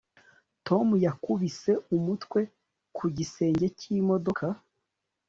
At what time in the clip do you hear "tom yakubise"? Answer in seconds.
0.67-1.71